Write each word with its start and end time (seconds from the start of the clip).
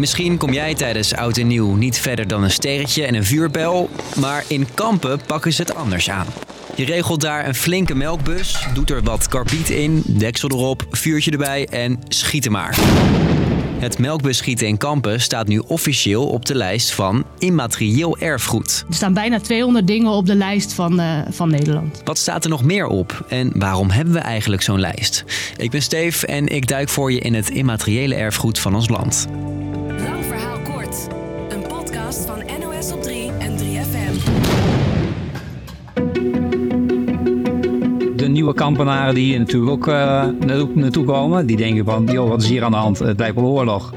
Misschien 0.00 0.36
kom 0.36 0.52
jij 0.52 0.74
tijdens 0.74 1.14
oud 1.14 1.36
en 1.36 1.46
nieuw 1.46 1.74
niet 1.74 1.98
verder 1.98 2.28
dan 2.28 2.42
een 2.42 2.50
sterretje 2.50 3.04
en 3.04 3.14
een 3.14 3.24
vuurbel, 3.24 3.90
maar 4.16 4.44
in 4.48 4.66
Kampen 4.74 5.20
pakken 5.26 5.52
ze 5.52 5.62
het 5.62 5.74
anders 5.74 6.10
aan. 6.10 6.26
Je 6.74 6.84
regelt 6.84 7.20
daar 7.20 7.46
een 7.46 7.54
flinke 7.54 7.94
melkbus, 7.94 8.66
doet 8.74 8.90
er 8.90 9.02
wat 9.02 9.28
karbiet 9.28 9.70
in, 9.70 10.02
deksel 10.06 10.48
erop, 10.48 10.86
vuurtje 10.90 11.30
erbij 11.30 11.66
en 11.66 12.00
schieten 12.08 12.52
maar. 12.52 12.78
Het 13.78 13.98
melkbusgieten 13.98 14.66
in 14.66 14.76
Kampen 14.76 15.20
staat 15.20 15.46
nu 15.46 15.58
officieel 15.58 16.28
op 16.28 16.46
de 16.46 16.54
lijst 16.54 16.92
van 16.92 17.24
immaterieel 17.38 18.18
erfgoed. 18.18 18.84
Er 18.88 18.94
staan 18.94 19.14
bijna 19.14 19.40
200 19.40 19.86
dingen 19.86 20.10
op 20.10 20.26
de 20.26 20.34
lijst 20.34 20.72
van, 20.72 21.00
uh, 21.00 21.20
van 21.30 21.50
Nederland. 21.50 22.00
Wat 22.04 22.18
staat 22.18 22.44
er 22.44 22.50
nog 22.50 22.64
meer 22.64 22.86
op 22.86 23.24
en 23.28 23.52
waarom 23.54 23.90
hebben 23.90 24.14
we 24.14 24.20
eigenlijk 24.20 24.62
zo'n 24.62 24.80
lijst? 24.80 25.24
Ik 25.56 25.70
ben 25.70 25.82
Steef 25.82 26.22
en 26.22 26.46
ik 26.46 26.66
duik 26.66 26.88
voor 26.88 27.12
je 27.12 27.18
in 27.18 27.34
het 27.34 27.50
immateriële 27.50 28.14
erfgoed 28.14 28.58
van 28.58 28.74
ons 28.74 28.88
land. 28.88 29.28
Van 32.16 32.42
NOS 32.60 32.92
op 32.92 33.02
3 33.02 33.30
en 33.38 33.56
3FM. 33.56 34.14
de 38.16 38.28
nieuwe 38.28 38.54
kampenaren 38.54 39.14
die 39.14 39.24
hier 39.24 39.38
natuurlijk 39.38 39.70
ook 39.70 39.86
uh, 39.86 40.24
naartoe 40.74 41.04
komen, 41.04 41.46
die 41.46 41.56
denken 41.56 41.84
van, 41.84 42.04
joh, 42.04 42.28
wat 42.28 42.42
is 42.42 42.48
hier 42.48 42.64
aan 42.64 42.70
de 42.70 42.76
hand? 42.76 42.98
Het 42.98 43.18
lijkt 43.18 43.34
wel 43.34 43.44
oorlog. 43.44 43.92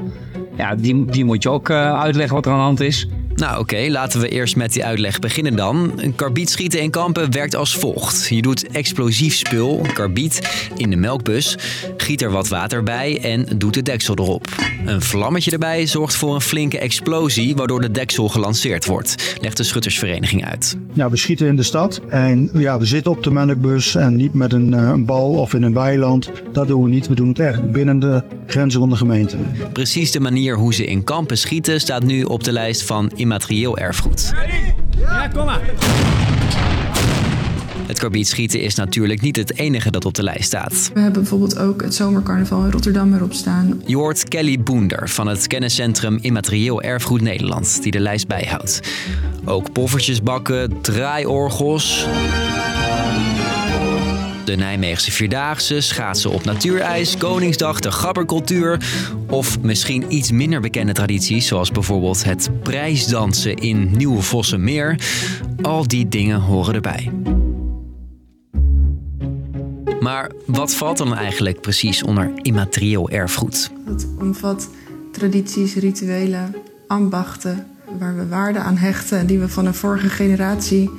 Ja, 0.56 0.74
die, 0.74 1.04
die 1.04 1.24
moet 1.24 1.42
je 1.42 1.50
ook 1.50 1.68
uh, 1.68 2.00
uitleggen 2.00 2.34
wat 2.34 2.46
er 2.46 2.52
aan 2.52 2.58
de 2.58 2.64
hand 2.64 2.80
is. 2.80 3.08
Nou 3.34 3.58
oké, 3.58 3.86
laten 3.88 4.20
we 4.20 4.28
eerst 4.28 4.56
met 4.56 4.72
die 4.72 4.84
uitleg 4.84 5.18
beginnen 5.18 5.56
dan. 5.56 5.92
Een 5.96 6.14
karbietschieten 6.14 6.80
in 6.80 6.90
kampen 6.90 7.32
werkt 7.32 7.54
als 7.54 7.76
volgt. 7.76 8.28
Je 8.28 8.42
doet 8.42 8.68
explosief 8.68 9.34
spul, 9.34 9.86
karbiet, 9.94 10.68
in 10.76 10.90
de 10.90 10.96
melkbus, 10.96 11.56
giet 11.96 12.22
er 12.22 12.30
wat 12.30 12.48
water 12.48 12.82
bij 12.82 13.20
en 13.22 13.46
doet 13.58 13.74
de 13.74 13.82
deksel 13.82 14.14
erop. 14.18 14.46
Een 14.86 15.02
vlammetje 15.02 15.50
erbij 15.50 15.86
zorgt 15.86 16.16
voor 16.16 16.34
een 16.34 16.40
flinke 16.40 16.78
explosie, 16.78 17.56
waardoor 17.56 17.80
de 17.80 17.90
deksel 17.90 18.28
gelanceerd 18.28 18.86
wordt, 18.86 19.36
legt 19.40 19.56
de 19.56 19.62
schuttersvereniging 19.62 20.44
uit. 20.44 20.76
Ja, 20.92 21.10
we 21.10 21.16
schieten 21.16 21.46
in 21.46 21.56
de 21.56 21.62
stad 21.62 22.00
en 22.08 22.50
ja, 22.52 22.78
we 22.78 22.84
zitten 22.84 23.12
op 23.12 23.22
de 23.22 23.30
melkbus 23.30 23.94
en 23.94 24.16
niet 24.16 24.34
met 24.34 24.52
een, 24.52 24.72
uh, 24.72 24.88
een 24.88 25.04
bal 25.04 25.30
of 25.30 25.54
in 25.54 25.62
een 25.62 25.74
weiland. 25.74 26.30
Dat 26.52 26.66
doen 26.66 26.82
we 26.82 26.88
niet, 26.88 27.08
we 27.08 27.14
doen 27.14 27.28
het 27.28 27.38
echt 27.38 27.72
binnen 27.72 27.98
de 27.98 28.22
grenzen 28.46 28.80
van 28.80 28.88
de 28.90 28.96
gemeente. 28.96 29.36
Precies 29.72 30.10
de 30.10 30.20
manier 30.20 30.56
hoe 30.56 30.74
ze 30.74 30.86
in 30.86 31.04
kampen 31.04 31.38
schieten 31.38 31.80
staat 31.80 32.04
nu 32.04 32.22
op 32.22 32.44
de 32.44 32.52
lijst 32.52 32.82
van 32.82 33.10
immaterieel 33.24 33.78
erfgoed. 33.78 34.32
Ja, 34.98 35.28
kom 35.28 35.44
maar. 35.44 35.60
Het 37.86 37.98
karbietschieten 37.98 38.60
is 38.60 38.74
natuurlijk 38.74 39.20
niet 39.20 39.36
het 39.36 39.58
enige 39.58 39.90
dat 39.90 40.04
op 40.04 40.14
de 40.14 40.22
lijst 40.22 40.44
staat. 40.44 40.90
We 40.94 41.00
hebben 41.00 41.20
bijvoorbeeld 41.20 41.58
ook 41.58 41.82
het 41.82 41.94
zomercarnaval 41.94 42.64
in 42.64 42.70
Rotterdam 42.70 43.14
erop 43.14 43.32
staan. 43.32 43.82
Je 43.86 43.96
hoort 43.96 44.28
Kelly 44.28 44.60
Boender 44.60 45.08
van 45.08 45.26
het 45.26 45.46
kenniscentrum 45.46 46.18
Immaterieel 46.20 46.82
Erfgoed 46.82 47.20
Nederland, 47.20 47.82
die 47.82 47.92
de 47.92 48.00
lijst 48.00 48.26
bijhoudt. 48.26 48.80
Ook 49.44 49.72
poffertjes 49.72 50.22
bakken, 50.22 50.80
draaiorgels. 50.80 52.06
De 54.44 54.56
Nijmeegse 54.56 55.12
Vierdaagse, 55.12 55.80
schaatsen 55.80 56.30
op 56.30 56.44
natuurijs, 56.44 57.16
Koningsdag, 57.16 57.80
de 57.80 57.92
gabbercultuur... 57.92 58.80
of 59.28 59.60
misschien 59.60 60.04
iets 60.08 60.30
minder 60.30 60.60
bekende 60.60 60.92
tradities... 60.92 61.46
zoals 61.46 61.70
bijvoorbeeld 61.70 62.24
het 62.24 62.50
prijsdansen 62.62 63.54
in 63.54 63.90
Nieuwe 63.96 64.22
Vossenmeer. 64.22 64.98
Al 65.62 65.88
die 65.88 66.08
dingen 66.08 66.40
horen 66.40 66.74
erbij. 66.74 67.10
Maar 70.00 70.30
wat 70.46 70.74
valt 70.74 70.98
dan 70.98 71.14
eigenlijk 71.14 71.60
precies 71.60 72.02
onder 72.02 72.30
immaterieel 72.42 73.10
erfgoed? 73.10 73.70
Dat 73.86 74.06
omvat 74.18 74.68
tradities, 75.12 75.74
rituelen, 75.74 76.54
ambachten... 76.86 77.66
waar 77.98 78.16
we 78.16 78.28
waarde 78.28 78.58
aan 78.58 78.76
hechten 78.76 79.18
en 79.18 79.26
die 79.26 79.38
we 79.38 79.48
van 79.48 79.66
een 79.66 79.74
vorige 79.74 80.08
generatie 80.08 80.90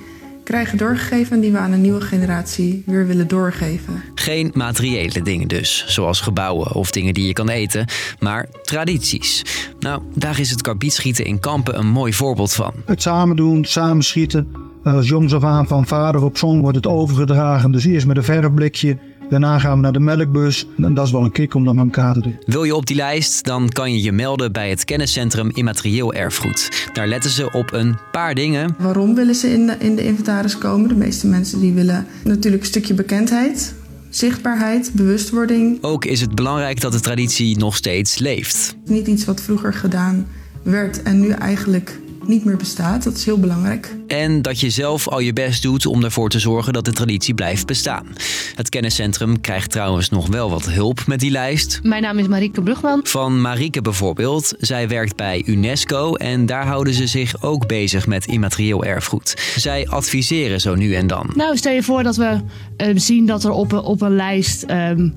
krijgen 0.46 0.78
doorgegeven 0.78 1.36
en 1.36 1.42
die 1.42 1.52
we 1.52 1.58
aan 1.58 1.72
een 1.72 1.82
nieuwe 1.82 2.02
generatie 2.02 2.83
weer 2.86 3.08
willen 3.08 3.28
doorgeven. 3.28 4.04
Geen 4.16 4.52
materiële 4.54 5.22
dingen 5.22 5.48
dus, 5.48 5.86
zoals 5.88 6.22
gebouwen 6.22 6.73
of 6.73 6.92
dingen 6.92 7.14
die 7.14 7.28
je 7.28 7.33
kan 7.33 7.50
eten, 7.50 7.86
maar 8.20 8.48
tradities. 8.64 9.45
Nou, 9.80 10.02
daar 10.16 10.39
is 10.39 10.50
het 10.50 10.61
karbietschieten 10.61 11.26
in 11.26 11.39
Kampen 11.39 11.80
een 11.80 11.88
mooi 11.88 12.14
voorbeeld 12.14 12.54
van. 12.54 12.73
Het 12.86 13.02
samen 13.02 13.36
doen, 13.36 13.66
samen 13.66 14.04
schieten. 14.04 14.48
Als 14.84 15.08
jongs 15.08 15.34
af 15.34 15.44
aan 15.44 15.67
van 15.67 15.88
vader 15.88 16.23
op 16.23 16.38
zoon 16.38 16.61
wordt 16.61 16.76
het 16.76 16.88
overgedragen. 16.88 17.72
Dus 17.72 17.86
eerst 17.86 18.08
met 18.08 18.17
een 18.17 18.23
verfblikje, 18.23 18.98
Daarna 19.30 19.59
gaan 19.59 19.75
we 19.75 19.81
naar 19.81 19.93
de 19.93 19.99
melkbus. 19.99 20.67
En 20.77 20.93
dat 20.93 21.05
is 21.05 21.11
wel 21.11 21.23
een 21.23 21.31
kick 21.31 21.53
om 21.53 21.65
dat 21.65 21.73
met 21.73 21.86
elkaar 21.86 22.13
te 22.13 22.21
doen. 22.21 22.37
Wil 22.45 22.63
je 22.63 22.75
op 22.75 22.86
die 22.86 22.95
lijst, 22.95 23.43
dan 23.43 23.69
kan 23.69 23.93
je 23.93 24.02
je 24.02 24.11
melden 24.11 24.52
bij 24.52 24.69
het 24.69 24.86
kenniscentrum 24.86 25.49
Immaterieel 25.53 26.13
Erfgoed. 26.13 26.89
Daar 26.93 27.08
letten 27.08 27.30
ze 27.30 27.52
op 27.52 27.73
een 27.73 27.97
paar 28.11 28.36
dingen. 28.36 28.75
Waarom 28.80 29.15
willen 29.15 29.36
ze 29.36 29.53
in 29.53 29.67
de, 29.67 29.75
in 29.80 29.95
de 29.95 30.05
inventaris 30.05 30.58
komen? 30.58 30.87
De 30.87 30.95
meeste 30.95 31.27
mensen 31.27 31.59
die 31.59 31.73
willen 31.73 32.05
natuurlijk 32.23 32.61
een 32.63 32.69
stukje 32.69 32.93
bekendheid. 32.93 33.75
Zichtbaarheid, 34.09 34.91
bewustwording. 34.93 35.77
Ook 35.83 36.05
is 36.05 36.21
het 36.21 36.36
belangrijk 36.36 36.81
dat 36.81 36.92
de 36.92 36.99
traditie 36.99 37.57
nog 37.57 37.75
steeds 37.75 38.19
leeft. 38.19 38.75
Niet 38.86 39.07
iets 39.07 39.25
wat 39.25 39.42
vroeger 39.42 39.73
gedaan 39.73 40.27
werd 40.63 41.03
en 41.03 41.19
nu 41.19 41.30
eigenlijk 41.30 41.99
niet 42.27 42.45
meer 42.45 42.58
bestaat. 42.58 43.03
Dat 43.03 43.15
is 43.15 43.25
heel 43.25 43.39
belangrijk. 43.39 43.95
En 44.08 44.41
dat 44.41 44.59
je 44.59 44.69
zelf 44.69 45.08
al 45.08 45.19
je 45.19 45.33
best 45.33 45.61
doet 45.61 45.86
om 45.86 46.03
ervoor 46.03 46.30
te 46.30 46.39
zorgen 46.39 46.73
dat 46.73 46.86
de 46.86 46.93
traditie 46.93 47.33
blijft 47.33 47.65
bestaan. 47.65 48.08
Het 48.55 48.69
kenniscentrum 48.69 49.41
krijgt 49.41 49.71
trouwens 49.71 50.09
nog 50.09 50.27
wel 50.27 50.49
wat 50.49 50.65
hulp 50.65 51.08
met 51.08 51.19
die 51.19 51.31
lijst. 51.31 51.80
Mijn 51.83 52.02
naam 52.02 52.17
is 52.17 52.27
Marieke 52.27 52.61
Brugman. 52.61 52.99
Van 53.03 53.41
Marieke 53.41 53.81
bijvoorbeeld. 53.81 54.53
Zij 54.59 54.87
werkt 54.87 55.15
bij 55.15 55.43
UNESCO 55.45 56.13
en 56.13 56.45
daar 56.45 56.65
houden 56.65 56.93
ze 56.93 57.08
zich 57.08 57.41
ook 57.41 57.67
bezig 57.67 58.08
met 58.08 58.25
immaterieel 58.25 58.83
erfgoed. 58.83 59.53
Zij 59.55 59.87
adviseren 59.87 60.61
zo 60.61 60.75
nu 60.75 60.95
en 60.95 61.07
dan. 61.07 61.30
Nou, 61.36 61.57
stel 61.57 61.73
je 61.73 61.83
voor 61.83 62.03
dat 62.03 62.15
we 62.15 62.39
uh, 62.77 62.87
zien 62.95 63.25
dat 63.25 63.43
er 63.43 63.52
op 63.52 63.71
een, 63.71 63.80
op 63.80 64.02
een 64.02 64.15
lijst. 64.15 64.65
Um, 64.71 65.15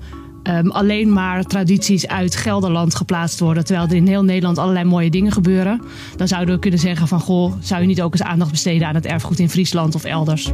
um, 0.49 0.71
alleen 0.71 1.13
maar 1.13 1.45
tradities 1.45 2.07
uit 2.07 2.37
Gelderland 2.37 2.95
geplaatst 2.95 3.41
worden. 3.41 3.65
Terwijl 3.65 3.89
er 3.89 3.95
in 3.95 4.07
heel 4.07 4.25
Nederland 4.25 4.59
allerlei 4.59 4.85
mooie 4.85 5.11
dingen 5.11 5.33
gebeuren. 5.33 5.81
Dan 6.17 6.29
zouden 6.29 6.55
we 6.55 6.61
kunnen 6.61 6.81
zeggen 6.81 7.09
van 7.09 7.21
goh, 7.21 7.53
zou 7.61 7.81
je 7.81 7.87
niet 7.87 8.03
ook 8.03 8.13
eens 8.13 8.23
aandacht 8.23 8.51
besteden 8.51 8.89
aan 8.89 8.95
het 8.95 9.07
erfgoed 9.07 9.39
in 9.39 9.51
Friesland 9.51 9.95
of 9.95 10.05
elders? 10.05 10.53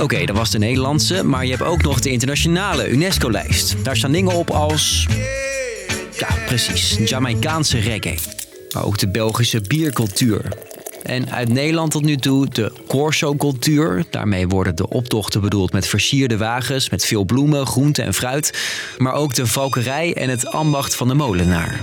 Oké, 0.00 0.24
dat 0.24 0.36
was 0.36 0.50
de 0.50 0.58
Nederlandse, 0.58 1.24
maar 1.24 1.44
je 1.44 1.50
hebt 1.50 1.62
ook 1.62 1.82
nog 1.82 2.00
de 2.00 2.10
internationale 2.10 2.90
UNESCO-lijst. 2.90 3.84
Daar 3.84 3.96
staan 3.96 4.12
dingen 4.12 4.34
op 4.34 4.50
als. 4.50 5.06
Ja, 6.18 6.28
precies. 6.46 6.98
Jamaicaanse 7.04 7.78
reggae. 7.78 8.18
Maar 8.74 8.84
ook 8.84 8.98
de 8.98 9.08
Belgische 9.08 9.60
biercultuur. 9.60 10.67
En 11.08 11.30
uit 11.30 11.48
Nederland 11.48 11.90
tot 11.90 12.04
nu 12.04 12.16
toe 12.16 12.48
de 12.48 12.72
Corso-cultuur. 12.86 14.04
Daarmee 14.10 14.48
worden 14.48 14.76
de 14.76 14.88
optochten 14.88 15.40
bedoeld 15.40 15.72
met 15.72 15.86
versierde 15.86 16.36
wagens, 16.36 16.90
met 16.90 17.04
veel 17.04 17.24
bloemen, 17.24 17.66
groenten 17.66 18.04
en 18.04 18.14
fruit. 18.14 18.58
Maar 18.98 19.12
ook 19.12 19.34
de 19.34 19.46
valkerij 19.46 20.14
en 20.14 20.28
het 20.28 20.46
ambacht 20.46 20.94
van 20.94 21.08
de 21.08 21.14
molenaar 21.14 21.80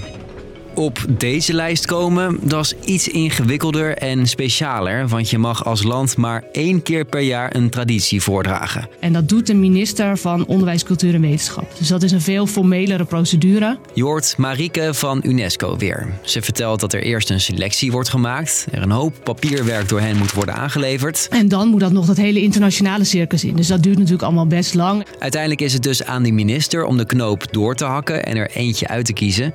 op 0.75 1.05
deze 1.09 1.53
lijst 1.53 1.85
komen, 1.85 2.37
dat 2.41 2.65
is 2.65 2.73
iets 2.85 3.07
ingewikkelder 3.07 3.97
en 3.97 4.27
specialer. 4.27 5.07
Want 5.07 5.29
je 5.29 5.37
mag 5.37 5.65
als 5.65 5.83
land 5.83 6.17
maar 6.17 6.43
één 6.51 6.81
keer 6.81 7.05
per 7.05 7.21
jaar 7.21 7.55
een 7.55 7.69
traditie 7.69 8.21
voordragen. 8.21 8.87
En 8.99 9.13
dat 9.13 9.29
doet 9.29 9.47
de 9.47 9.53
minister 9.53 10.17
van 10.17 10.45
Onderwijs, 10.45 10.83
Cultuur 10.83 11.13
en 11.13 11.21
Wetenschap. 11.21 11.71
Dus 11.77 11.87
dat 11.87 12.03
is 12.03 12.11
een 12.11 12.21
veel 12.21 12.47
formelere 12.47 13.05
procedure. 13.05 13.77
Je 13.93 14.03
hoort 14.03 14.37
Marieke 14.37 14.93
van 14.93 15.21
UNESCO 15.23 15.77
weer. 15.77 16.07
Ze 16.21 16.41
vertelt 16.41 16.79
dat 16.79 16.93
er 16.93 17.03
eerst 17.03 17.29
een 17.29 17.41
selectie 17.41 17.91
wordt 17.91 18.09
gemaakt. 18.09 18.67
Er 18.71 18.81
een 18.81 18.91
hoop 18.91 19.13
papierwerk 19.23 19.89
door 19.89 19.99
hen 19.99 20.17
moet 20.17 20.33
worden 20.33 20.55
aangeleverd. 20.55 21.27
En 21.29 21.47
dan 21.47 21.67
moet 21.67 21.79
dat 21.79 21.91
nog 21.91 22.05
dat 22.05 22.17
hele 22.17 22.41
internationale 22.41 23.03
circus 23.03 23.43
in. 23.43 23.55
Dus 23.55 23.67
dat 23.67 23.83
duurt 23.83 23.97
natuurlijk 23.97 24.23
allemaal 24.23 24.47
best 24.47 24.73
lang. 24.73 25.05
Uiteindelijk 25.19 25.61
is 25.61 25.73
het 25.73 25.83
dus 25.83 26.03
aan 26.03 26.23
de 26.23 26.31
minister 26.31 26.85
om 26.85 26.97
de 26.97 27.05
knoop 27.05 27.53
door 27.53 27.75
te 27.75 27.85
hakken 27.85 28.25
en 28.25 28.35
er 28.35 28.49
eentje 28.53 28.87
uit 28.87 29.05
te 29.05 29.13
kiezen. 29.13 29.53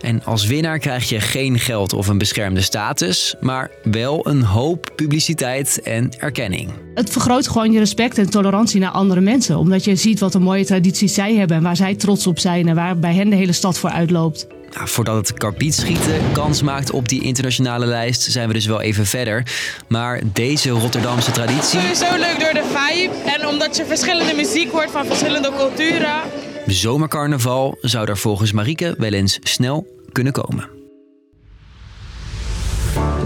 En 0.00 0.24
als 0.24 0.46
winnaar 0.60 0.78
krijg 0.78 1.08
je 1.08 1.20
geen 1.20 1.58
geld 1.58 1.92
of 1.92 2.08
een 2.08 2.18
beschermde 2.18 2.60
status, 2.60 3.34
maar 3.40 3.70
wel 3.82 4.26
een 4.28 4.42
hoop 4.42 4.92
publiciteit 4.96 5.80
en 5.82 6.10
erkenning. 6.18 6.70
Het 6.94 7.10
vergroot 7.10 7.48
gewoon 7.48 7.72
je 7.72 7.78
respect 7.78 8.18
en 8.18 8.30
tolerantie 8.30 8.80
naar 8.80 8.90
andere 8.90 9.20
mensen, 9.20 9.58
omdat 9.58 9.84
je 9.84 9.96
ziet 9.96 10.20
wat 10.20 10.34
een 10.34 10.42
mooie 10.42 10.64
tradities 10.64 11.14
zij 11.14 11.34
hebben 11.34 11.56
en 11.56 11.62
waar 11.62 11.76
zij 11.76 11.94
trots 11.94 12.26
op 12.26 12.38
zijn 12.38 12.68
en 12.68 12.74
waar 12.74 12.98
bij 12.98 13.14
hen 13.14 13.30
de 13.30 13.36
hele 13.36 13.52
stad 13.52 13.78
voor 13.78 13.90
uitloopt. 13.90 14.46
Nou, 14.72 14.88
voordat 14.88 15.16
het 15.16 15.38
karbietschieten 15.38 16.32
kans 16.32 16.62
maakt 16.62 16.90
op 16.90 17.08
die 17.08 17.22
internationale 17.22 17.86
lijst, 17.86 18.22
zijn 18.22 18.48
we 18.48 18.54
dus 18.54 18.66
wel 18.66 18.80
even 18.80 19.06
verder. 19.06 19.46
Maar 19.88 20.20
deze 20.32 20.70
Rotterdamse 20.70 21.30
traditie. 21.30 21.80
Sowieso 21.80 22.16
leuk 22.16 22.40
door 22.40 22.54
de 22.54 22.64
vibe 22.74 23.14
en 23.38 23.48
omdat 23.48 23.76
je 23.76 23.84
verschillende 23.84 24.34
muziek 24.34 24.70
hoort 24.70 24.90
van 24.90 25.06
verschillende 25.06 25.52
culturen. 25.56 26.20
Zomercarnaval 26.66 27.78
zou 27.80 28.06
daar 28.06 28.18
volgens 28.18 28.52
Marieke 28.52 28.94
wel 28.98 29.12
eens 29.12 29.38
snel 29.42 29.86
kunnen 30.12 30.32
komen. 30.32 30.68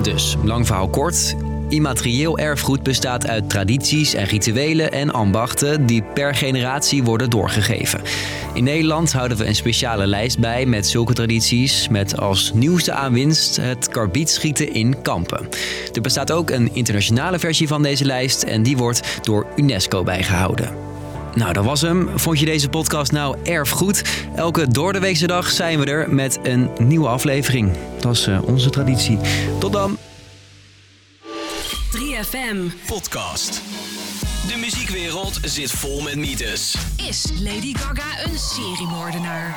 Dus, 0.02 0.36
lang 0.42 0.66
verhaal 0.66 0.88
kort. 0.88 1.34
Immaterieel 1.68 2.38
erfgoed 2.38 2.82
bestaat 2.82 3.26
uit 3.26 3.50
tradities 3.50 4.14
en 4.14 4.24
rituelen 4.24 4.92
en 4.92 5.12
ambachten 5.12 5.86
die 5.86 6.02
per 6.02 6.34
generatie 6.34 7.02
worden 7.02 7.30
doorgegeven. 7.30 8.00
In 8.54 8.64
Nederland 8.64 9.12
houden 9.12 9.36
we 9.36 9.46
een 9.46 9.54
speciale 9.54 10.06
lijst 10.06 10.38
bij 10.38 10.66
met 10.66 10.86
zulke 10.86 11.12
tradities, 11.12 11.88
met 11.88 12.18
als 12.18 12.52
nieuwste 12.54 12.92
aanwinst 12.92 13.56
het 13.56 13.88
karbietschieten 13.88 14.72
in 14.72 15.02
Kampen. 15.02 15.48
Er 15.92 16.00
bestaat 16.00 16.32
ook 16.32 16.50
een 16.50 16.74
internationale 16.74 17.38
versie 17.38 17.68
van 17.68 17.82
deze 17.82 18.04
lijst 18.04 18.42
en 18.42 18.62
die 18.62 18.76
wordt 18.76 19.18
door 19.22 19.46
UNESCO 19.56 20.02
bijgehouden. 20.02 20.93
Nou, 21.34 21.52
dat 21.52 21.64
was 21.64 21.80
hem. 21.80 22.18
Vond 22.18 22.38
je 22.38 22.44
deze 22.46 22.68
podcast 22.68 23.12
nou 23.12 23.36
erg 23.42 23.68
goed? 23.70 24.02
Elke 24.36 24.68
doordeweekse 24.68 25.26
dag 25.26 25.50
zijn 25.50 25.78
we 25.78 25.86
er 25.86 26.14
met 26.14 26.38
een 26.42 26.70
nieuwe 26.78 27.08
aflevering. 27.08 27.72
Dat 28.00 28.12
is 28.12 28.28
uh, 28.28 28.42
onze 28.42 28.70
traditie. 28.70 29.18
Tot 29.58 29.72
dan! 29.72 29.98
3FM. 31.96 32.56
Podcast. 32.86 33.60
De 34.48 34.56
muziekwereld 34.56 35.38
zit 35.42 35.70
vol 35.70 36.00
met 36.02 36.16
mythes. 36.16 36.76
Is 37.08 37.24
Lady 37.40 37.74
Gaga 37.74 38.24
een 38.24 38.38
seriemoordenaar? 38.38 39.56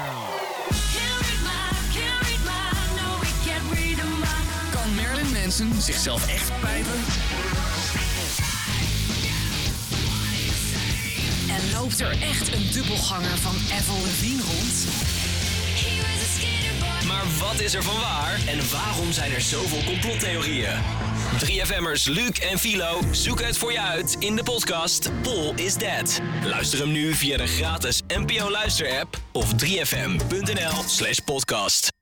Kan 4.72 4.96
Marilyn 4.96 5.32
Manson 5.34 5.72
zichzelf 5.82 6.28
echt 6.28 6.52
pijpen? 6.62 7.00
Loopt 11.82 12.00
er 12.00 12.22
echt 12.22 12.54
een 12.54 12.72
dubbelganger 12.72 13.38
van 13.38 13.56
Avril 13.78 14.06
Lavigne 14.06 14.42
rond? 14.44 14.86
Maar 17.08 17.24
wat 17.40 17.60
is 17.60 17.74
er 17.74 17.84
van 17.84 18.00
waar 18.00 18.40
en 18.48 18.70
waarom 18.72 19.12
zijn 19.12 19.32
er 19.32 19.42
zoveel 19.42 19.84
complottheorieën? 19.84 20.82
3FM'ers 21.46 22.04
Luc 22.04 22.40
en 22.40 22.60
Philo 22.60 23.02
zoeken 23.12 23.46
het 23.46 23.58
voor 23.58 23.72
je 23.72 23.82
uit 23.82 24.16
in 24.20 24.36
de 24.36 24.44
podcast 24.44 25.10
Paul 25.22 25.54
is 25.56 25.74
Dead. 25.74 26.20
Luister 26.44 26.80
hem 26.80 26.92
nu 26.92 27.14
via 27.14 27.38
de 27.38 27.48
gratis 27.48 28.02
NPO 28.08 28.50
Luister 28.50 29.00
app 29.00 29.20
of 29.32 29.52
3fm.nl 29.54 30.84
slash 30.86 31.20
podcast. 31.26 31.97